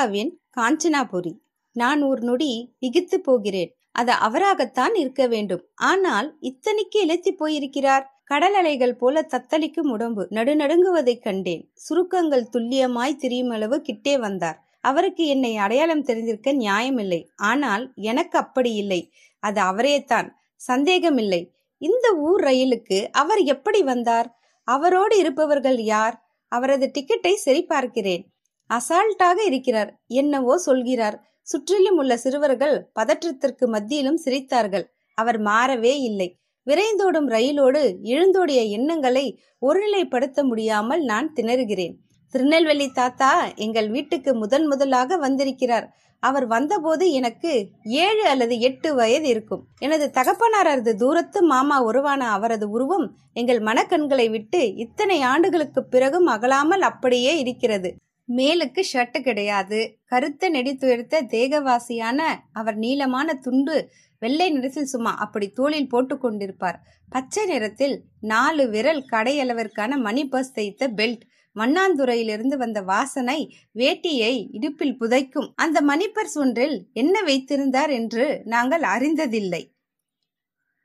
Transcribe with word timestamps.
இந்தியாவின் 0.00 0.40
காஞ்சனாபுரி. 0.56 1.32
நான் 1.72 2.02
ஒரு 2.02 2.22
நொடி 2.22 2.74
விகித்து 2.80 3.20
போகிறேன். 3.20 3.76
அது 3.92 4.12
அவராகத்தான் 4.12 4.98
இருக்க 4.98 5.26
வேண்டும். 5.26 5.64
ஆனால் 5.74 6.36
இத்தனைக்கு 6.40 6.98
இழைத்து 6.98 7.30
போயிருக்கிறார். 7.30 8.22
கடல் 8.24 8.54
அலைகள் 8.54 8.96
போல 8.96 9.26
தத்தளிக்கும் 9.30 9.90
உடம்பு. 9.90 10.26
நடுநடுங்குவதைக் 10.30 11.22
கண்டேன். 11.22 11.70
சுருக்கங்கள் 11.74 12.48
துல்லியமாய் 12.52 13.16
திரியும் 13.16 13.48
அளவு 13.48 13.80
கிட்டே 13.80 14.18
வந்தார். 14.18 14.64
அவருக்கு 14.80 15.26
என்னை 15.26 15.56
அடையாளம் 15.56 16.02
தெரிந்திருக்க 16.02 16.52
நியாயமில்லை. 16.52 17.26
ஆனால் 17.36 17.92
எனக்கு 17.94 18.38
அப்படி 18.38 18.74
இல்லை. 18.74 19.12
அது 19.40 19.60
அவரேதான். 19.62 20.30
சந்தேகமில்லை. 20.56 21.52
இந்த 21.78 22.14
ஊர் 22.14 22.42
ரயிலுக்கு 22.42 23.08
அவர் 23.12 23.38
எப்படி 23.38 23.82
வந்தார்? 23.82 24.38
அவரோடு 24.64 25.18
இருப்பவர்கள் 25.18 25.78
யார்? 25.78 26.24
அவரது 26.48 26.90
டிக்கெட்டை 26.98 27.34
சரிபார்க்கிறேன். 27.44 28.24
அசால்ட்டாக 28.70 29.38
இருக்கிறார். 29.44 29.90
என்னவோ 30.06 30.58
சொல்கிறார். 30.58 31.16
சுற்றிலும் 31.42 31.96
உள்ள 31.96 32.16
சிறுவர்கள் 32.16 32.90
பதற்றத்திற்கு 33.00 33.66
மத்தியிலும் 33.66 34.20
சிரித்தார்கள். 34.24 34.84
அவர் 35.14 35.38
மாறவே 35.42 35.94
இல்லை. 36.00 36.28
விரைந்தோடும் 36.66 37.28
ரயிலோடு 37.28 37.82
எழுந்தோடிய 38.02 38.62
எண்ணங்களை 38.62 39.24
ஒருநிலைப்படுத்த 39.60 40.42
முடியாமல் 40.42 41.02
நான் 41.02 41.32
திணறுகிறேன். 41.32 41.94
திருநெல்வேலி 42.34 42.90
தாத்தா 42.90 43.30
எங்கள் 43.54 43.88
வீட்டுக்கு 43.88 44.34
முதன் 44.34 44.66
முதலாக 44.66 45.16
வந்திருக்கிறார். 45.16 45.86
அவர் 46.22 46.46
வந்தபோது 46.46 47.04
எனக்கு 47.10 47.52
ஏழு 47.84 48.24
அல்லது 48.24 48.54
எட்டு 48.60 48.94
வயது 48.94 49.28
இருக்கும். 49.28 49.62
எனது 49.78 50.06
தகப்பனாரது 50.14 50.92
தூரத்து 50.94 51.42
மாமா 51.42 51.82
உருவான 51.82 52.28
அவரது 52.30 52.70
உருவம் 52.70 53.06
எங்கள் 53.32 53.60
மனக்கண்களை 53.60 54.30
விட்டு 54.30 54.74
இத்தனை 54.74 55.18
ஆண்டுகளுக்கு 55.22 55.82
பிறகும் 55.84 56.26
அகலாமல் 56.26 56.80
அப்படியே 56.80 57.38
இருக்கிறது. 57.38 57.90
மேலுக்கு 58.36 58.84
ஷர்ட்டு 58.92 59.20
கிடையாது. 59.20 59.98
கருத்த 60.04 60.50
நெடித்துயர்த்த 60.50 61.22
தேகவாசியான 61.30 62.20
அவர் 62.52 62.76
நீளமான 62.76 63.34
துண்டு 63.34 63.90
வெள்ளை 64.18 64.50
நிறத்தில் 64.50 64.84
சும்மா 64.84 65.14
அப்படி 65.14 65.48
தோளில் 65.48 65.88
போட்டு 65.88 66.16
கொண்டிருப்பார். 66.16 66.78
பச்சை 67.08 67.44
நிறத்தில் 67.44 68.02
நாலு 68.20 68.68
விரல் 68.68 69.04
கடையளவிற்கான 69.12 69.96
மணி 69.96 70.28
பர்ஸ் 70.28 70.54
தைத்த 70.54 70.88
பெல்ட். 70.88 71.20
மண்ணாந்துறையிலிருந்து 71.54 72.56
வந்த 72.56 72.82
வாசனை 72.82 73.54
வேட்டியை 73.74 74.48
இடுப்பில் 74.52 74.96
புதைக்கும். 75.00 75.48
அந்த 75.56 75.80
மணிப்பர்ஸ் 75.80 76.34
ஒன்றில் 76.34 76.86
என்ன 76.92 77.22
வைத்திருந்தார் 77.22 77.90
என்று 77.90 78.42
நாங்கள் 78.44 78.80
அறிந்ததில்லை. 78.80 79.62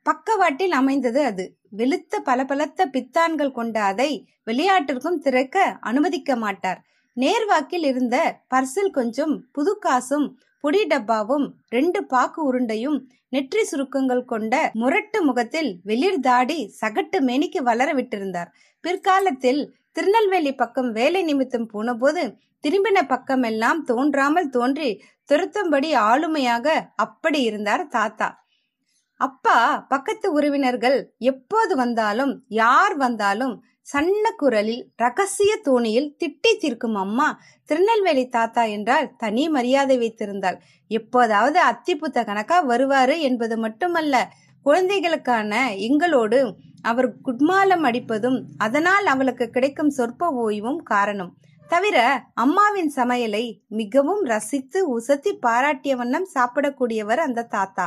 பக்கவாட்டில் 0.03 0.71
அமைந்தது 0.71 1.23
அது. 1.23 1.57
வெளுத்த 1.77 2.15
பலபலத்த 2.25 2.85
பித்தான்கள் 2.91 3.51
கொண்ட 3.51 3.81
அதை 3.81 4.29
விளையாட்டிற்கும் 4.45 5.19
திறக்க 5.19 5.77
அனுமதிக்க 5.81 6.35
மாட்டார். 6.35 6.85
நேர்வாக்கில் 7.17 7.85
இருந்த 7.91 8.17
பர்சில் 8.53 8.91
கொஞ்சம் 8.91 9.33
புது 9.51 9.73
காசும் 9.79 10.27
பொடி 10.63 10.81
டப்பாவும் 10.91 11.45
ரெண்டு 11.69 11.99
பாக்கு 12.05 12.39
உருண்டையும் 12.49 12.97
நெற்றி 13.29 13.63
சுருக்கங்கள் 13.63 14.23
கொண்ட 14.25 14.53
முரட்டு 14.73 15.19
முகத்தில் 15.23 15.69
வெளிர் 15.83 16.19
தாடி 16.19 16.59
சகட்டு 16.81 17.17
மேனிக்கு 17.27 17.59
வளர 17.63 17.89
விட்டிருந்தார். 17.93 18.49
பிற்காலத்தில் 18.83 19.61
திருநெல்வேலி 19.91 20.53
பக்கம் 20.55 20.89
வேலை 20.91 21.21
நிமித்தம் 21.23 21.67
போனபோது 21.73 22.23
திரும்பின 22.63 22.99
பக்கமெல்லாம் 23.07 23.79
தோன்றாமல் 23.83 24.49
தோன்றி 24.49 24.89
துரத்தும்படி 25.29 25.89
ஆளுமையாக 26.09 26.67
அப்படி 26.95 27.39
இருந்தார் 27.41 27.83
தாத்தா. 27.87 28.29
அப்பா 29.21 29.57
பக்கத்து 29.91 30.27
உறவினர்கள் 30.37 30.97
எப்போது 31.31 31.73
வந்தாலும் 31.75 32.33
யார் 32.61 32.95
வந்தாலும் 32.97 33.53
சன்ன 33.85 34.25
குரலில் 34.37 34.83
ரகசிய 34.95 35.51
தோணியில் 35.63 36.07
திட்டி 36.21 36.51
தீர்க்கும் 36.61 36.95
அம்மா 36.95 37.27
திருநெல்வேலி 37.69 38.23
தாத்தா 38.27 38.63
என்றால் 38.75 39.07
தனி 39.17 39.43
மரியாதை 39.49 39.95
வைத்திருந்தாள். 39.97 40.57
எப்போதாவது 40.91 41.59
அத்திப்புத்த 41.71 42.23
கணக்கா 42.25 42.57
வருவாரு 42.67 43.15
என்பது 43.19 43.55
மட்டுமல்ல 43.57 44.15
குழந்தைகளுக்கான 44.65 45.51
எங்களோடு 45.87 46.39
அவர் 46.81 47.07
குட்மாலம் 47.27 47.85
அடிப்பதும் 47.89 48.39
அதனால் 48.57 49.05
அவளுக்கு 49.05 49.45
கிடைக்கும் 49.49 49.89
சொற்ப 49.89 50.29
ஓய்வும் 50.45 50.81
காரணம். 50.83 51.31
தவிர 51.69 51.97
அம்மாவின் 52.43 52.91
சமையலை 52.95 53.45
மிகவும் 53.81 54.23
ரசித்து 54.23 54.81
உசத்தி 54.95 55.33
பாராட்டிய 55.45 55.95
வண்ணம் 55.95 56.27
சாப்பிடக்கூடியவர் 56.33 57.21
அந்த 57.27 57.47
தாத்தா. 57.55 57.85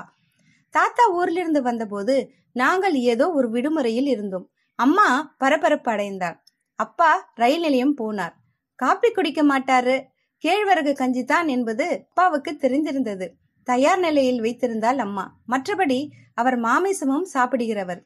தாத்தா 0.75 1.05
ஊரிலிருந்து 1.19 1.63
வந்தபோது 1.63 2.17
நாங்கள் 2.53 2.97
ஏதோ 3.13 3.27
ஒரு 3.31 3.51
விடுமுறையில் 3.51 4.09
இருந்தோம். 4.15 4.47
அம்மா 4.79 5.35
பரபரப்பு 5.39 5.91
அடைந்தார் 5.93 6.37
அப்பா 6.79 7.11
ரயில் 7.35 7.61
நிலையம் 7.61 7.97
போனார். 8.01 8.35
காப்பி 8.75 9.09
குடிக்க 9.11 9.41
மாட்டாரு. 9.43 9.97
கேழ்வரகு 10.45 10.93
கஞ்சி 10.93 11.25
தான் 11.25 11.49
என்பது 11.49 11.87
அப்பாவுக்கு 12.09 12.51
தெரிந்திருந்தது. 12.61 13.27
தயார் 13.69 13.99
நிலையில் 13.99 14.41
வைத்திருந்தால் 14.41 14.99
அம்மா. 14.99 15.25
மற்றபடி 15.49 15.99
அவர் 16.35 16.57
மாமிசமும் 16.59 17.27
சாப்பிடுகிறவர். 17.35 18.01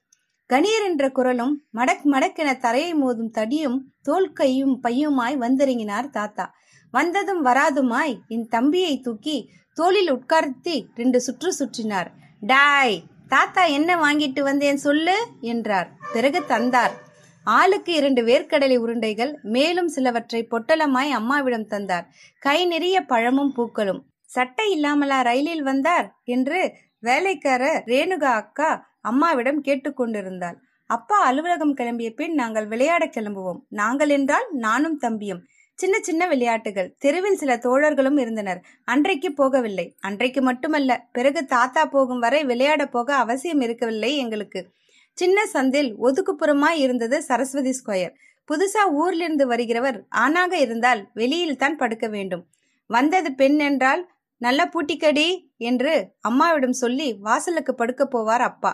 கணீர் 0.51 0.87
என்ற 0.87 1.05
குரலும் 1.11 1.55
மடக் 1.75 2.07
மடக்கென 2.13 2.59
தரையை 2.59 2.93
மோதும் 2.95 3.33
தடியும் 3.39 3.79
தோல் 4.03 4.33
கையும் 4.33 4.75
பையுமாய் 4.83 5.37
வந்திறங்கினார் 5.37 6.09
தாத்தா. 6.11 6.47
வந்ததும் 6.95 7.45
வராதுமாய் 7.45 8.15
என் 8.29 8.49
தம்பியை 8.49 9.01
தூக்கி 9.01 9.37
தோளில் 9.77 10.13
உட்கார்த்தி 10.13 10.77
ரெண்டு 10.95 11.21
சுற்று 11.21 11.51
சுற்றினார். 11.59 12.11
டாய்! 12.41 12.97
தாத்தா 13.35 13.63
என்ன 13.77 13.91
வாங்கிட்டு 13.97 14.41
வந்தேன் 14.41 14.77
சொல்லு 14.77 15.17
என்றார். 15.41 15.89
பிறகு 16.13 16.41
தந்தார். 16.47 16.95
ஆளுக்கு 17.47 17.93
இரண்டு 17.93 18.23
வேர்க்கடலை 18.23 18.77
உருண்டைகள் 18.77 19.33
மேலும் 19.55 19.89
சிலவற்றை 19.89 20.41
பொட்டலமாய் 20.51 21.11
அம்மாவிடம் 21.11 21.67
தந்தார். 21.67 22.07
கை 22.39 22.59
நிறைய 22.67 22.97
பழமும் 23.13 23.53
பூக்களும். 23.53 24.01
சட்டை 24.31 24.67
இல்லாமலா 24.71 25.21
ரயிலில் 25.21 25.63
வந்தார் 25.63 26.07
என்று 26.25 26.61
வேலைக்கார 26.99 27.63
ரேணுகா 27.87 28.33
அக்கா 28.43 28.71
அம்மாவிடம் 29.01 29.61
கேட்டுக்கொண்டிருந்தாள் 29.65 30.59
அப்பா 30.91 31.19
அலுவலகம் 31.29 31.75
கிளம்பிய 31.77 32.09
பின் 32.11 32.35
நாங்கள் 32.35 32.67
விளையாட 32.67 33.05
கிளம்புவோம். 33.07 33.61
நாங்கள் 33.69 34.09
என்றால் 34.09 34.47
நானும் 34.65 34.97
தம்பியும். 34.97 35.43
சின்ன 35.79 36.01
சின்ன 36.01 36.27
விளையாட்டுகள். 36.29 36.95
தெருவில் 36.99 37.37
சில 37.37 37.57
தோழர்களும் 37.57 38.19
இருந்தனர். 38.19 38.61
அன்றைக்கு 38.85 39.29
போகவில்லை. 39.31 39.87
அன்றைக்கு 40.01 40.43
மட்டுமல்ல 40.43 41.09
பிறகு 41.13 41.45
தாத்தா 41.45 41.87
போகும் 41.87 42.19
வரை 42.19 42.45
விளையாட 42.45 42.87
போக 42.87 43.15
அவசியம் 43.15 43.61
இருக்கவில்லை 43.61 44.17
எங்களுக்கு. 44.17 44.61
சின்ன 45.13 45.39
சந்தில் 45.53 45.91
ஒதுக்குப்புறமாய் 46.03 46.79
இருந்தது 46.79 47.23
சரஸ்வதி 47.23 47.73
ஸ்கொயர். 47.81 48.15
புதுசா 48.49 48.83
ஊர்ல 48.93 49.25
இருந்து 49.25 49.47
வருகிறவர் 49.49 49.99
ஆணாக 50.09 50.53
இருந்தால் 50.57 51.11
வெளியில் 51.15 51.57
தான் 51.57 51.77
படுக்க 51.77 52.07
வேண்டும். 52.09 52.45
வந்தது 52.87 53.33
பெண் 53.33 53.59
என்றால் 53.59 54.03
நல்ல 54.39 54.61
பூட்டிக்கடி 54.67 55.29
என்று 55.59 55.93
அம்மாவிடம் 56.21 56.73
சொல்லி 56.73 57.13
வாசலுக்கு 57.21 57.75
படுக்க 57.75 58.09
போவார் 58.13 58.45
அப்பா. 58.51 58.73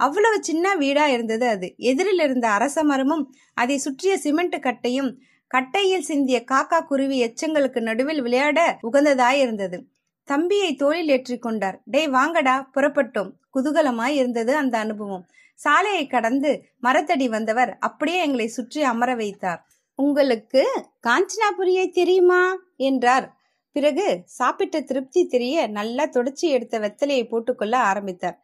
அவ்வளவு 0.00 0.38
சின்ன 0.42 0.74
வீடா 0.74 1.06
இருந்தது 1.06 1.46
அது. 1.48 1.74
எதிரில் 1.76 2.18
இருந்த 2.18 2.48
அரச 2.48 2.82
மரமும் 2.84 3.24
அதை 3.54 3.78
சுற்றிய 3.78 4.18
சிமெண்ட் 4.18 4.56
கட்டையும் 4.60 5.10
கட்டையில் 5.54 6.00
சிந்திய 6.00 6.44
காக்கா 6.52 6.84
குருவி 6.84 7.18
எச்சங்களுக்கு 7.24 7.80
நடுவில் 7.80 8.22
விளையாட 8.22 8.78
உகந்ததாயிருந்தது. 8.92 9.78
தம்பியை 10.24 10.74
தோளில் 10.74 11.08
ஏற்றி 11.08 11.38
கொண்டார். 11.38 11.82
டே 11.84 12.08
வாங்கடா 12.08 12.70
புறப்பட்டோம். 12.74 13.30
குதூகலமாய் 13.54 14.16
இருந்தது 14.20 14.56
அந்த 14.56 14.78
அனுபவம். 14.78 15.26
சாலையை 15.54 16.06
கடந்து 16.06 16.50
மரத்தடி 16.82 17.28
வந்தவர் 17.28 17.78
அப்படியே 17.78 18.18
எங்களை 18.18 18.46
சுற்றி 18.46 18.82
அமர 18.82 19.14
வைத்தார். 19.14 19.66
உங்களுக்கு 19.94 20.62
காஞ்சனாபுரியை 21.06 21.90
தெரியுமா? 21.90 22.56
என்றார். 22.76 23.36
பிறகு 23.72 24.22
சாப்பிட்ட 24.24 24.80
திருப்தி 24.80 25.26
தெரிய 25.26 25.66
நல்லா 25.66 26.04
தொடச்சி 26.04 26.46
எடுத்த 26.48 26.78
வெத்தலையை 26.78 27.28
போட்டுக்கொள்ள 27.28 27.78
ஆரம்பித்தார். 27.78 28.38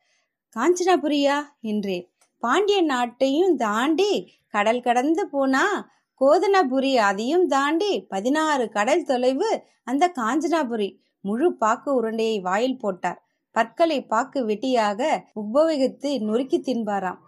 காஞ்சனாபுரியா? 0.57 1.37
என்றேன். 1.61 2.07
பாண்டிய 2.39 2.85
நாட்டையும் 2.85 3.55
தாண்டி 3.55 4.13
கடல் 4.49 4.83
கடந்து 4.83 5.29
போனா 5.29 5.91
கோதனபுரி 6.21 6.91
அதையும் 7.09 7.47
தாண்டி 7.47 7.93
பதினாறு 8.13 8.65
கடல் 8.69 9.05
தொலைவு 9.05 9.51
அந்த 9.91 10.05
காஞ்சனாபுரி. 10.19 10.89
முழு 11.25 11.49
பாக்கு 11.53 11.91
உருண்டையை 11.99 12.37
வாயில் 12.41 12.81
போட்டார். 12.83 13.19
பற்களை 13.57 13.99
பாக்கு 14.13 14.41
வெட்டியாக 14.51 15.01
உபயோகித்து 15.43 16.11
நொறுக்கி 16.21 16.59
தின்பாராம். 16.59 17.19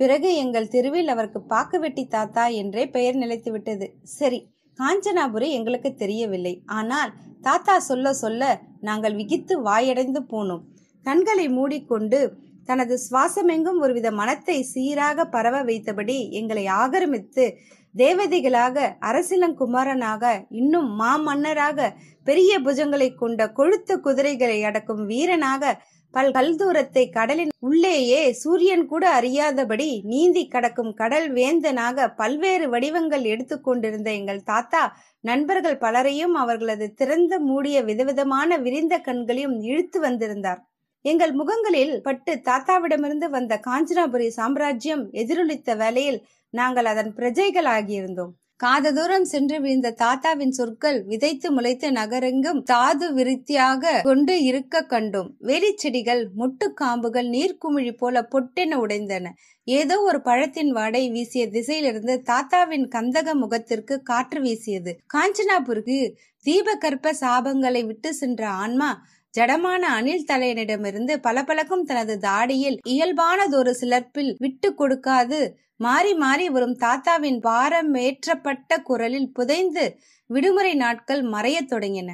பிறகு 0.00 0.28
எங்கள் 0.34 0.72
தெருவில் 0.74 1.10
அவருக்கு 1.14 1.40
பாக்கு 1.52 1.78
வெட்டி 1.80 2.04
தாத்தா 2.06 2.44
என்றே 2.60 2.84
பெயர் 2.96 3.14
நிலைத்து 3.14 3.50
விட்டது. 3.50 3.88
சரி 4.18 4.40
காஞ்சனாபுரி 4.78 5.48
எங்களுக்கு 5.50 5.90
தெரியவில்லை. 5.94 6.54
ஆனால் 6.78 7.12
தாத்தா 7.42 7.74
சொல்ல 7.90 8.14
சொல்ல 8.22 8.42
நாங்கள் 8.80 9.18
விகித்து 9.20 9.54
வாயடைந்து 9.62 10.22
போனோம். 10.32 10.64
கண்களை 11.06 11.46
மூடிக்கொண்டு 11.48 12.20
தனது 12.68 12.94
சுவாசமெங்கும் 13.04 13.78
ஒருவித 13.84 14.08
மனத்தை 14.18 14.56
சீராக 14.72 15.24
பரவ 15.26 15.56
வைத்தபடி 15.68 16.16
எங்களை 16.40 16.64
ஆகரமித்து 16.82 17.44
தேவதைகளாக 17.94 18.96
அரசிலங்குமாரனாக 19.00 20.46
இன்னும் 20.50 21.00
மாமன்னராக 21.00 21.88
பெரிய 22.24 22.60
புஜங்களை 22.60 23.14
கொண்ட 23.14 23.46
கொழுத்த 23.46 23.96
குதிரைகளை 23.96 24.64
அடக்கும் 24.64 25.04
வீரனாக 25.06 25.72
பல் 26.14 26.30
கல் 26.30 26.56
தூரத்தை 26.56 27.08
கடலின் 27.08 27.52
உள்ளேயே 27.58 28.32
சூரியன் 28.32 28.86
கூட 28.86 29.04
அறியாதபடி 29.20 30.00
நீந்தி 30.04 30.42
கடக்கும் 30.46 30.94
கடல் 30.94 31.28
வேந்தனாக 31.32 32.08
பல்வேறு 32.14 32.68
வடிவங்கள் 32.68 33.24
எடுத்துக்கொண்டிருந்த 33.24 34.12
எங்கள் 34.12 34.42
தாத்தா 34.42 34.82
நண்பர்கள் 35.20 35.78
பலரையும் 35.78 36.34
அவர்களது 36.34 36.94
திறந்த 36.94 37.38
மூடிய 37.38 37.82
விதவிதமான 37.82 38.58
விரிந்த 38.58 38.98
கண்களையும் 38.98 39.56
இழுத்து 39.60 40.00
வந்திருந்தார். 40.00 40.60
எங்கள் 41.04 41.32
முகங்களில் 41.32 41.94
பட்டு 42.00 42.32
தாத்தாவிடமிருந்து 42.44 43.28
வந்த 43.30 43.60
காஞ்சனாபுரி 43.66 44.28
சாம்ராஜ்யம் 44.28 45.04
எதிரொலித்த 45.12 45.76
வேளையில் 45.76 46.20
நாங்கள் 46.52 46.84
அதன் 46.84 47.12
பிரஜைகள் 47.14 47.68
ஆகியிருந்தோம் 47.76 48.32
காத 48.60 48.90
தூரம் 48.92 49.24
சென்று 49.24 49.56
விழுந்த 49.60 49.90
தாத்தாவின் 49.92 50.50
சொற்கள் 50.50 50.98
விதைத்து 51.02 51.48
முளைத்து 51.52 51.88
நகரெங்கும் 51.92 52.60
தாது 52.62 53.06
விருத்தியாக 53.12 54.00
கொண்டு 54.02 54.34
இருக்க 54.42 54.84
கண்டோம். 54.90 55.30
வேலிச்செடிகள் 55.40 56.22
முட்டுக்காம்புகள் 56.38 57.28
நீர்க்குமிழி 57.28 57.92
போல 57.92 58.22
பொட்டென 58.34 58.78
உடைந்தன. 58.84 59.32
ஏதோ 59.66 59.96
ஒரு 60.00 60.20
பழத்தின் 60.20 60.70
வாடை 60.70 61.02
வீசிய 61.10 61.46
திசையிலிருந்து 61.46 62.16
தாத்தாவின் 62.22 62.86
கந்தக 62.94 63.34
முகத்திற்கு 63.34 63.96
காற்று 64.02 64.40
வீசியது. 64.40 64.94
காஞ்சனாபுருக்கு 65.14 65.98
தீபகற்ப 66.46 67.14
சாபங்களை 67.20 67.82
விட்டு 67.86 68.12
சென்ற 68.14 68.42
ஆன்மா 68.48 68.90
ஜடமான 69.34 69.82
அணில் 69.98 70.26
தலையனிடமிருந்து 70.28 71.16
பளபளக்கும் 71.16 71.84
தனது 71.84 72.18
தாடியில் 72.22 72.78
இயல்பானதொரு 72.88 73.72
சிலர்ப்பில் 73.80 74.34
விட்டு 74.38 74.74
கொடுக்காது. 74.78 75.40
மாறி 75.76 76.14
மாறி 76.14 76.48
வரும் 76.48 76.76
தாத்தாவின் 76.76 77.38
பாரமேற்றப்பட்ட 77.42 78.82
குரலில் 78.82 79.32
புதைந்து 79.32 79.84
விடுமுறை 80.26 80.74
நாட்கள் 80.74 81.22
மறையத் 81.22 81.70
தொடங்கின. 81.70 82.10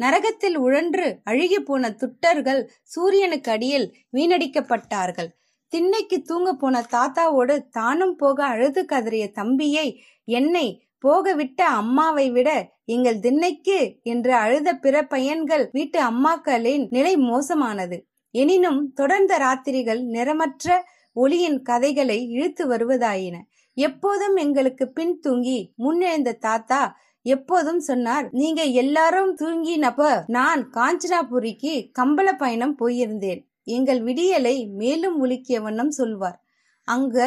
நரகத்தில் 0.00 0.56
உழன்று 0.56 1.08
அழுகி 1.24 1.58
போன 1.60 1.88
துட்டர்கள் 1.88 2.62
சூரியனுக்கு 2.82 3.50
அடியில் 3.50 3.86
வீணடிக்கப்பட்டார்கள். 4.12 5.28
திண்ணைக்கு 5.72 6.22
தூங்க 6.22 6.52
போன 6.52 6.84
தாத்தாவோடு 6.90 7.68
தானும் 7.70 8.16
போக 8.16 8.38
அழுது 8.44 8.82
கதறிய 8.82 9.24
தம்பியை 9.32 10.02
என்னை 10.24 10.66
போகவிட்ட 11.04 11.60
அம்மாவை 11.60 12.30
விட 12.30 12.72
எங்கள் 12.84 13.18
திண்ணைக்கு 13.18 13.98
என்று 14.02 14.34
அழுத 14.34 14.74
பிற 14.74 15.06
பையன்கள் 15.06 15.68
வீட்டு 15.72 16.02
அம்மாக்களின் 16.02 16.86
நிலை 16.90 17.16
மோசமானது. 17.16 18.06
எனினும் 18.30 18.92
தொடர்ந்த 18.92 19.38
ராத்திரிகள் 19.38 20.02
நிறமற்ற 20.06 20.78
ஒளியின் 21.12 21.62
கதைகளை 21.62 22.28
இழுத்து 22.28 22.68
வருவதாயின. 22.70 23.36
எப்போதும் 23.74 24.36
எங்களுக்கு 24.36 24.88
பின் 24.88 25.18
தூங்கி 25.18 25.72
முன்னெழுந்த 25.78 26.32
தாத்தா 26.32 26.96
எப்போதும் 27.22 27.80
சொன்னார் 27.80 28.28
நீங்க 28.32 28.62
எல்லாரும் 28.62 29.36
தூங்கினப்ப 29.36 30.22
நான் 30.26 30.70
காஞ்சனாபுரிக்கு 30.74 31.90
கம்பள 31.98 32.32
பயணம் 32.32 32.76
போயிருந்தேன். 32.78 33.40
எங்கள் 33.64 34.02
விடியலை 34.02 34.72
மேலும் 34.72 35.24
உலுக்கிய 35.24 35.60
வண்ணம் 35.62 35.90
சொல்வார். 35.90 36.44
அங்க 36.84 37.18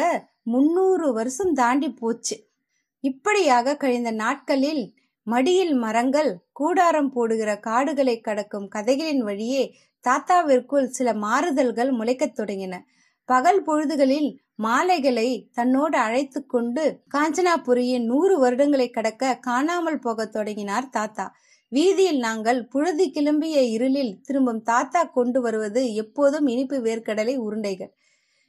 முன்னூறு 0.42 1.12
வருஷம் 1.12 1.52
தாண்டி 1.52 1.90
போச்சு. 1.90 2.36
இப்படியாக 3.04 3.76
கழிந்த 3.76 4.10
நாட்களில் 4.10 4.84
மடியில் 5.26 5.74
மரங்கள் 5.74 6.30
கூடாரம் 6.52 7.10
போடுகிற 7.10 7.50
காடுகளை 7.58 8.14
கடக்கும் 8.20 8.68
கதைகளின் 8.68 9.22
வழியே 9.22 9.64
தாத்தாவிற்குள் 10.04 10.86
சில 10.96 11.08
மாறுதல்கள் 11.14 11.90
முளைக்கத் 11.90 12.36
தொடங்கின. 12.38 12.74
பகல் 13.28 13.60
பொழுதுகளில் 13.66 14.28
மாலைகளை 14.56 15.28
தன்னோடு 15.52 15.96
அழைத்து 15.98 16.40
கொண்டு 16.46 16.82
காஞ்சனாபுரியின் 17.14 18.04
நூறு 18.04 18.34
வருடங்களை 18.44 18.90
கடக்க 18.90 19.38
காணாமல் 19.38 19.98
போகத் 19.98 20.32
தொடங்கினார் 20.32 20.88
தாத்தா. 20.90 21.26
வீதியில் 21.72 22.18
நாங்கள் 22.18 22.60
புழுதி 22.66 23.06
கிளம்பிய 23.14 23.56
இருளில் 23.76 24.12
திரும்பும் 24.22 24.62
தாத்தா 24.62 25.02
கொண்டு 25.04 25.40
வருவது 25.40 25.82
எப்போதும் 25.94 26.46
இனிப்பு 26.46 26.78
வேர்க்கடலை 26.78 27.36
உருண்டைகள். 27.36 27.92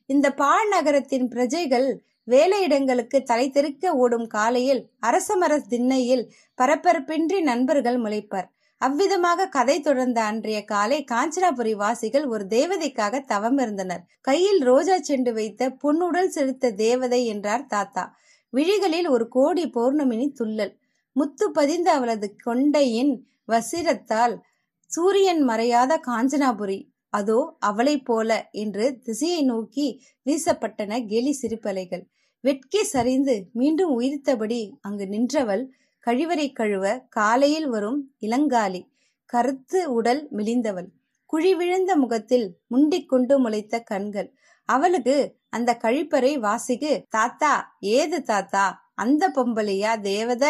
இந்த 0.06 0.34
பாழ் 0.34 0.68
நகரத்தின் 0.68 1.28
பிரஜைகள் 1.28 2.04
வேலையிடங்களுக்கு 2.28 3.24
தலை 3.24 3.52
ஓடும் 3.94 4.28
காலையில் 4.28 4.90
அரசமர 5.02 5.62
திண்ணையில் 5.68 6.31
பரபரப்பின்றி 6.62 7.42
நண்பர்கள் 7.42 7.98
முளைப்பர். 7.98 8.48
அவ்விதமாக 8.78 9.48
கதை 9.48 9.80
தொடர்ந்த 9.80 10.24
அன்றைய 10.24 10.63
காலை 10.63 11.06
காஞ்சனாபுரி 11.12 11.72
வாசிகள் 11.72 12.25
ஒரு 12.28 12.46
தேவதைக்காக 12.50 13.25
தவம் 13.25 13.57
இருந்தனர். 13.57 14.06
கையில் 14.22 14.62
ரோஜா 14.62 14.96
செண்டு 14.96 15.34
வைத்த 15.34 15.69
பொன்னுடல் 15.69 16.28
செலுத்த 16.28 16.72
தேவதை 16.72 17.25
என்றார் 17.25 17.66
தாத்தா. 17.66 18.18
விழிகளில் 18.50 19.08
ஒரு 19.08 19.28
கோடி 19.28 19.66
பௌர்ணமினி 19.66 20.31
துள்ளல். 20.40 20.78
முத்து 21.12 21.51
பதிந்த 21.51 21.94
அவளது 21.94 22.36
கொண்டையின் 22.46 23.22
வசிரத்தால் 23.48 24.38
சூரியன் 24.86 25.48
மறையாத 25.48 26.00
காஞ்சனாபுரி 26.08 26.94
அதோ 27.13 27.40
அவளைப் 27.60 28.06
போல 28.06 28.30
என்று 28.56 28.86
திசையை 29.04 29.44
நோக்கி 29.44 29.88
வீசப்பட்டன 30.25 31.06
கேலி 31.06 31.34
சிரிப்பலைகள். 31.42 32.04
வெட்கி 32.44 32.84
சரிந்து 32.86 33.36
மீண்டும் 33.54 34.00
உயிர்த்தபடி 34.00 34.60
அங்கு 34.81 35.07
நின்றவள் 35.07 35.63
கழிவறை 36.07 36.48
கழுவ 36.54 36.86
காலையில் 37.10 37.68
வரும் 37.68 38.00
இளங்காலி 38.22 38.81
கருத்து 39.30 39.80
உடல் 39.94 40.22
மெலிந்தவள். 40.31 40.90
குழி 41.30 41.56
விழுந்த 41.56 41.96
முகத்தில் 41.96 42.48
முண்டிக்கொண்டு 42.69 43.36
முளைத்த 43.40 43.80
கண்கள். 43.84 44.30
அவளுக்கு 44.69 45.16
அந்த 45.50 45.72
கழிப்பறை 45.84 46.40
வாசிக்கு 46.40 46.92
தாத்தா 47.10 47.54
ஏது 47.96 48.24
தாத்தா? 48.24 48.66
அந்த 48.96 49.24
பொம்பளையா? 49.30 49.92
தேவத? 50.01 50.44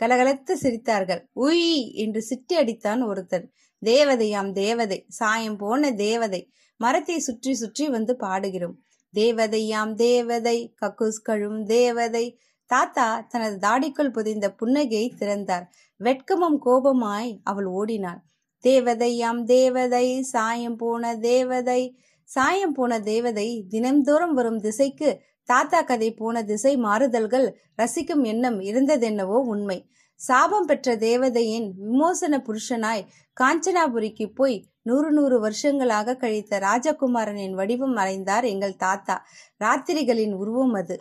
கலகலத்து 0.00 0.52
சிரித்தார்கள். 0.62 1.22
உய்! 1.38 1.66
என்று 1.94 2.20
சிட்டி 2.22 2.56
அடித்தான் 2.56 3.02
ஒருத்தன். 3.06 3.46
தேவதையாம் 3.82 4.50
தேவதை 4.52 4.98
சாயம் 5.08 5.56
போன 5.56 5.90
தேவதை 5.98 6.40
மரத்தை 6.80 7.18
சுற்றி 7.18 7.52
சுற்றி 7.54 7.84
வந்து 7.88 8.12
பாடுகிறோம். 8.20 8.76
தேவதையாம் 9.14 9.92
தேவதை 9.94 10.58
கக்கூஸ் 10.80 11.22
கழும் 11.22 11.60
தேவதை. 11.66 12.24
தாத்தா 12.70 13.06
தனது 13.28 13.56
தாடிக்குள் 13.68 14.12
புதைந்த 14.12 14.46
புன்னகையை 14.60 15.06
திறந்தார். 15.18 15.64
வெட்கமும் 16.00 16.58
கோபமாய் 16.64 17.30
அவள் 17.42 17.68
ஓடினாள். 17.78 18.20
தேவதையாம் 18.64 19.40
தேவதை 19.44 20.06
சாயம் 20.22 20.76
போன 20.76 21.12
தேவதை. 21.16 21.82
சாயம் 22.28 22.72
போன 22.72 23.00
தேவதை 23.00 23.48
தினம்தோறும் 23.70 24.34
வரும் 24.34 24.60
திசைக்கு 24.60 25.08
தாத்தா 25.48 25.82
கதை 25.82 26.10
போன 26.12 26.42
திசை 26.42 26.72
மாறுதல்கள் 26.76 27.46
ரசிக்கும் 27.78 28.24
எண்ணம் 28.24 28.58
இருந்ததென்னவோ 28.60 29.38
உண்மை. 29.52 29.78
சாபம் 30.20 30.66
பெற்ற 30.66 30.96
தேவதையின் 30.96 31.72
விமோசன 31.76 32.34
புருஷனாய் 32.38 33.06
காஞ்சனாபுரிக்கு 33.40 34.26
போய் 34.34 34.64
நூறு 34.82 35.12
நூறு 35.12 35.40
வருஷங்களாக 35.40 36.16
கழித்த 36.16 36.58
ராஜகுமாரனின் 36.58 37.50
வடிவம் 37.50 37.96
அடைந்தார் 37.96 38.44
எங்கள் 38.44 38.76
தாத்தா. 38.76 39.26
ராத்திரிகளின் 39.64 40.32
உருவம் 40.32 40.72
அது. 40.72 41.00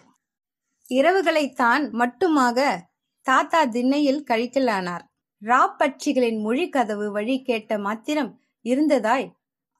இரவுகளைத்தான் 0.90 1.84
மட்டுமாக 1.92 2.78
தாத்தா 3.22 3.66
திண்ணையில் 3.66 4.24
கழிக்கலானார். 4.32 5.04
ராப்பட்சிகளின் 5.42 6.42
மொழி 6.42 6.70
கதவு 6.70 7.12
வழி 7.12 7.42
கேட்ட 7.42 7.78
மாத்திரம் 7.78 8.32
இருந்ததாய் 8.66 9.28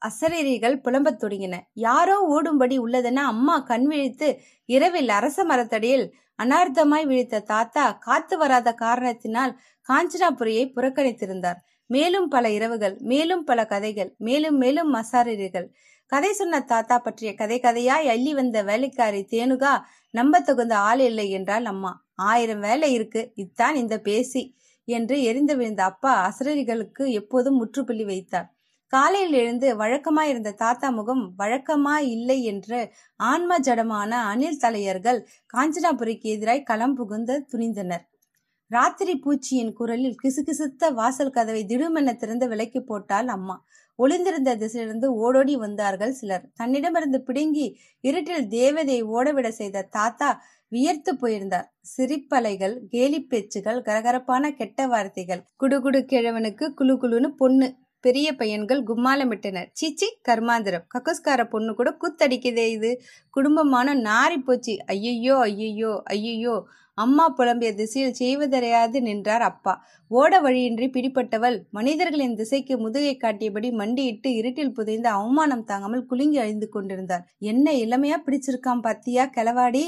அசரீரிகள் 0.08 0.76
புலம்பத் 0.76 1.20
தொடங்கின. 1.22 1.58
யாரோ 1.72 2.16
ஓடும்படி 2.30 2.78
உள்ளதென 2.78 3.24
அம்மா 3.32 3.58
கண் 3.58 3.86
விழித்து 3.86 4.40
இரவில் 4.64 5.08
அரச 5.08 5.44
மரத்தடியில் 5.44 6.14
அனார்த்தமாய் 6.42 7.06
விழித்த 7.06 7.40
தாத்தா 7.40 7.92
காத்து 7.92 8.36
வராத 8.38 8.72
காரணத்தினால் 8.74 9.58
காஞ்சனாபுரியை 9.88 10.64
புறக்கணித்திருந்தார். 10.76 11.58
மேலும் 11.86 12.28
பல 12.28 12.50
இரவுகள் 12.50 12.96
மேலும் 13.00 13.44
பல 13.44 13.66
கதைகள் 13.66 14.14
மேலும் 14.18 14.56
மேலும் 14.56 14.94
மசாரீர்கள் 14.94 15.68
கதை 16.06 16.32
சொன்ன 16.32 16.60
தாத்தா 16.60 16.98
பற்றிய 16.98 17.34
கதை 17.34 17.60
கதையாய் 17.60 18.06
அள்ளி 18.08 18.34
வந்த 18.34 18.62
வேலைக்காரி 18.62 19.26
தேனுகா 19.30 19.72
நம்ப 20.10 20.40
தகுந்த 20.40 20.76
ஆள் 20.76 20.98
இல்லை 20.98 21.30
என்றால் 21.30 21.64
அம்மா. 21.64 21.92
ஆயிரம் 22.14 22.60
வேலை 22.60 22.92
இருக்கு 22.92 23.32
இத்தான் 23.34 23.74
இந்த 23.74 23.98
பேசி 24.00 24.42
என்று 24.84 25.22
எரிந்து 25.22 25.56
விழுந்த 25.56 25.84
அப்பா 25.84 26.14
அசரரிகளுக்கு 26.28 27.10
எப்போதும் 27.10 27.56
முற்றுப்புள்ளி 27.56 28.04
வைத்தார். 28.04 28.48
காலையில் 28.92 29.32
எழுந்து 29.32 29.68
வழக்கமாயிருந்த 29.76 30.50
தாத்தா 30.52 30.88
முகம் 30.90 31.34
வழக்கமாய் 31.38 32.06
இல்லை 32.06 32.36
என்று 32.42 32.78
ஆன்ம 33.16 33.58
ஜடமான 33.58 34.12
அணில் 34.30 34.58
தலையர்கள் 34.58 35.18
காஞ்சனாபுரிக்கு 35.54 36.28
எதிராய் 36.36 36.62
களம் 36.62 36.94
புகுந்த 36.94 37.44
துணிந்தனர். 37.52 38.04
ராத்திரி 38.70 39.14
பூச்சியின் 39.24 39.72
குரலில் 39.72 40.16
கிசுகிசுத்த 40.22 40.90
வாசல் 40.92 41.30
கதவை 41.30 41.62
திடுமென 41.64 42.14
திறந்து 42.16 42.48
விலக்கி 42.48 42.80
போட்டால் 42.80 43.28
அம்மா. 43.28 43.56
ஒளிந்திருந்த 43.98 44.50
திசையிலிருந்து 44.56 45.08
ஓடோடி 45.24 45.54
வந்தார்கள் 45.56 46.12
சிலர். 46.12 46.44
தன்னிடமிருந்து 46.54 47.20
பிடுங்கி 47.20 47.66
இருட்டில் 48.00 48.48
தேவதையை 48.48 49.02
ஓடவிட 49.16 49.48
செய்த 49.48 49.86
தாத்தா 49.90 50.30
வியர்த்து 50.68 51.14
போயிருந்தார். 51.14 51.68
சிரிப்பலைகள் 51.96 52.74
கேலி 52.88 53.20
பேச்சுகள் 53.22 53.80
கரகரப்பான 53.82 54.52
கெட்ட 54.56 54.86
வார்த்தைகள் 54.86 55.44
குடுகுடு 55.62 56.02
கிழவனுக்கு 56.12 56.66
குழு 56.74 56.96
குழுன்னு 56.96 57.30
பொண்ணு. 57.42 57.68
பெரிய 58.00 58.28
பையன்கள் 58.34 58.82
கும்மாலமிட்டனர் 58.82 59.70
சீச்சி 59.72 60.08
கர்மாந்திரம். 60.28 60.84
கக்கஸ்கார 60.94 61.40
பொண்ணு 61.44 61.72
கூட 61.74 61.90
குத்தடிக்குதே 62.02 62.66
இது. 62.76 62.90
குடும்பமான 63.36 63.94
நாரி 64.08 64.38
போச்சு. 64.44 64.74
ஐயையோ 64.86 65.36
ஐயையோ 65.48 65.92
ஐயையோ. 66.14 66.54
அம்மா 66.98 67.24
புலம்பிய 67.38 67.68
திசையில் 67.74 68.16
செய்வதறியாது 68.20 68.98
நின்றார் 69.02 69.42
அப்பா. 69.42 69.72
ஓட 70.10 70.32
வழியின்றி 70.40 70.86
பிடிப்பட்டவள் 70.86 71.56
மனிதர்களின் 71.70 72.34
திசைக்கு 72.34 72.74
முதுகை 72.78 73.14
காட்டியபடி 73.16 73.68
மண்டியிட்டு 73.72 74.30
இருட்டில் 74.34 74.74
புதைந்து 74.74 75.08
அவமானம் 75.08 75.64
தாங்காமல் 75.64 76.06
குலுங்கி 76.06 76.38
அழிந்து 76.38 76.68
கொண்டிருந்தார் 76.68 77.24
என்ன 77.52 77.72
இளமையா 77.84 78.18
பிடிச்சிருக்கான் 78.26 78.84
பாத்தியா 78.86 79.24
கிளவாடி 79.36 79.84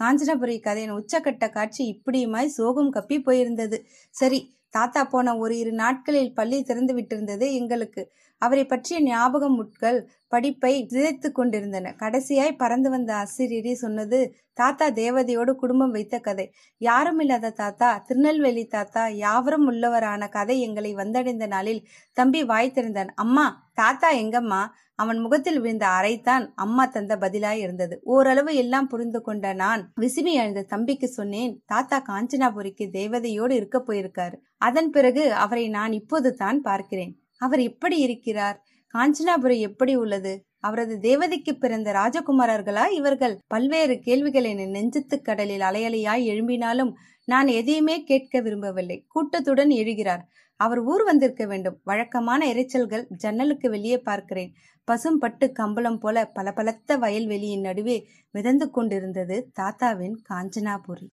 காஞ்சனபுரி 0.00 0.56
கதையின் 0.60 0.96
உச்சக்கட்ட 0.98 1.44
காட்சி 1.50 1.82
இப்படியுமாய் 1.94 2.54
சோகம் 2.58 2.92
கப்பி 2.92 3.18
போயிருந்தது. 3.28 3.78
சரி 4.14 4.40
தாத்தா 4.76 5.02
போன 5.04 5.34
ஒரு 5.36 5.54
இரு 5.58 5.72
நாட்களில் 5.74 6.34
பள்ளி 6.34 6.58
திறந்து 6.62 6.92
விட்டிருந்தது 6.94 7.46
எங்களுக்கு. 7.52 8.02
அவரை 8.42 8.64
பற்றிய 8.66 8.98
ஞாபகம் 9.02 9.54
முட்கள் 9.54 9.98
படிப்பை 10.34 10.72
சிதைத்து 10.92 11.28
கொண்டிருந்தன. 11.38 11.92
கடைசியாய் 12.02 12.60
பறந்து 12.62 12.88
வந்த 12.94 13.10
ஆசிரியரே 13.22 13.74
சொன்னது 13.84 14.18
தாத்தா 14.60 14.86
தேவதையோடு 15.00 15.52
குடும்பம் 15.62 15.94
வைத்த 15.96 16.16
கதை. 16.26 16.46
யாரும் 16.80 17.20
இல்லாத 17.22 17.52
தாத்தா 17.62 17.88
திருநெல்வேலி 18.08 18.64
தாத்தா 18.74 19.02
யாவரும் 19.24 19.66
உள்ளவரான 19.70 20.28
கதை 20.36 20.56
எங்களை 20.66 20.92
வந்தடைந்த 21.02 21.46
நாளில் 21.54 21.84
தம்பி 22.16 22.40
வாய் 22.52 22.74
திறந்தான். 22.76 23.10
அம்மா 23.24 23.46
தாத்தா 23.80 24.10
எங்கம்மா 24.22 24.62
அவன் 25.02 25.20
முகத்தில் 25.22 25.60
விழுந்த 25.62 25.86
அறைத்தான் 25.98 26.44
அம்மா 26.64 26.84
தந்த 26.96 27.14
பதிலாய் 27.22 27.60
இருந்தது. 27.64 27.94
ஓரளவு 28.14 28.50
எல்லாம் 28.62 28.88
புரிந்து 28.92 29.20
கொண்ட 29.22 29.46
நான் 29.62 29.82
விசுமி 30.02 30.32
அழுந்த 30.42 30.62
தம்பிக்கு 30.72 31.08
சொன்னேன் 31.18 31.54
தாத்தா 31.72 31.98
காஞ்சனாபுரிக்கு 32.10 32.86
தேவதையோடு 32.98 33.54
இருக்க 33.60 33.78
போயிருக்காரு. 33.88 34.38
அதன் 34.68 34.90
பிறகு 34.90 35.24
அவரை 35.44 35.66
நான் 35.78 35.94
இப்போது 36.00 36.30
தான் 36.42 36.60
பார்க்கிறேன். 36.68 37.12
அவர் 37.44 37.62
எப்படி 37.70 37.96
இருக்கிறார்? 38.06 38.58
காஞ்சனாபுரி 38.98 39.58
எப்படி 39.58 39.96
உள்ளது? 39.96 40.44
அவரது 40.58 40.98
தேவதைக்கு 41.00 41.52
பிறந்த 41.52 41.92
ராஜகுமாரர்களா? 41.92 42.90
இவர்கள் 42.90 43.38
பல்வேறு 43.46 43.98
கேள்விகள் 43.98 44.44
என 44.44 44.66
நெஞ்சத்து 44.66 45.22
கடலில் 45.22 45.60
அலையலையாய் 45.60 46.26
எழும்பினாலும் 46.32 46.92
நான் 47.24 47.46
எதையுமே 47.46 48.04
கேட்க 48.04 48.40
விரும்பவில்லை. 48.40 49.04
கூட்டத்துடன் 49.08 49.70
எழுகிறார். 49.70 50.28
அவர் 50.56 50.78
ஊர் 50.78 51.04
வந்திருக்க 51.04 51.46
வேண்டும். 51.46 51.80
வழக்கமான 51.84 52.46
இரைச்சல்கள் 52.46 53.04
ஜன்னலுக்கு 53.08 53.70
வெளியே 53.70 53.98
பார்க்கிறேன். 53.98 54.54
பசும் 54.84 55.18
பட்டு 55.18 55.52
கம்பளம் 55.52 55.98
போல 55.98 56.24
பளபளத்த 56.24 56.98
வயல்வெளியின் 56.98 57.60
நடுவே 57.60 58.08
மிதந்து 58.30 58.70
கொண்டிருந்தது 58.70 59.50
தாத்தாவின் 59.52 60.22
காஞ்சனாபுரி. 60.28 61.06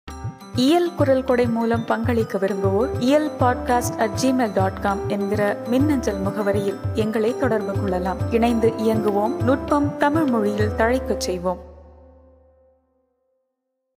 இயல் 0.56 0.94
குரல் 0.94 1.24
கொடை 1.24 1.46
மூலம் 1.46 1.84
பங்களிக்க 1.88 2.38
விரும்புவோர் 2.38 3.00
Iyal 3.00 3.30
podcast 3.40 3.98
at 3.98 4.18
Gmail 4.22 4.54
dot 4.54 4.80
com 4.80 5.08
என்கிற 5.08 5.56
மின்னஞ்சல் 5.68 6.20
முகவரியில் 6.20 6.78
எங்களை 6.94 7.36
தொடர்பு 7.36 7.80
கொள்ளலாம். 7.80 8.32
இணைந்து 8.32 8.68
இயங்குவோம் 8.68 9.42
நுட்பம் 9.42 9.96
தமிழ் 9.96 10.24
மொழியில் 10.24 10.70
தழைக்கச் 10.76 11.20
செய்வோம். 11.20 11.69